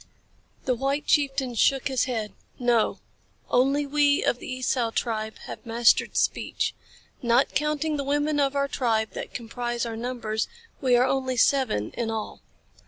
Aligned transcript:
The 0.65 0.73
white 0.73 1.05
chieftain 1.05 1.53
shook 1.53 1.87
his 1.87 2.05
head. 2.05 2.33
"No. 2.57 2.97
Only 3.51 3.85
we 3.85 4.23
of 4.23 4.39
the 4.39 4.51
Esau 4.51 4.89
tribe 4.89 5.37
have 5.45 5.63
mastered 5.63 6.17
speech. 6.17 6.73
Not 7.21 7.53
counting 7.53 7.97
the 7.97 8.03
women 8.03 8.39
of 8.39 8.55
our 8.55 8.67
tribe 8.67 9.11
that 9.11 9.35
comprise 9.35 9.85
our 9.85 9.95
numbers 9.95 10.47
we 10.81 10.95
are 10.95 11.05
only 11.05 11.37
seven 11.37 11.91
in 11.91 12.09
all." 12.09 12.41